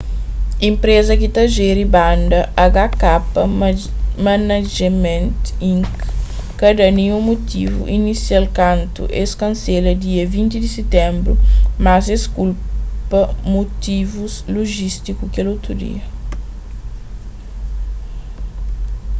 [0.67, 2.39] enpreza ki ta jeri banda
[2.75, 3.01] hk
[4.27, 5.39] management
[5.71, 5.91] inc
[6.59, 11.33] ka da ninhun mutivu inisial kantu es kansela dia 20 di sitenbru
[11.85, 13.21] mas es kulpa
[13.53, 16.03] mutivus lojístiku kel otu dia